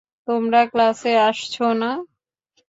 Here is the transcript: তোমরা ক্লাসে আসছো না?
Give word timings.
তোমরা 0.27 0.61
ক্লাসে 0.71 1.11
আসছো 1.27 1.65
না? 1.73 1.91